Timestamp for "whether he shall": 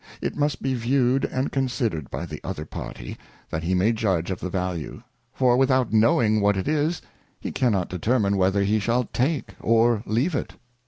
8.35-9.03